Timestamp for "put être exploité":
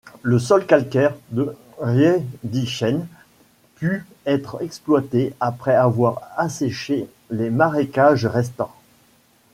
3.75-5.35